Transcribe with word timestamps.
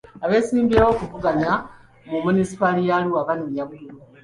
Abeesimbyewo 0.23 0.89
okuvuganya 0.93 1.51
mu 2.09 2.17
Munisipaali 2.25 2.81
ya 2.89 2.95
Arua 2.97 3.27
banoonya 3.27 3.63
bululu. 3.69 3.95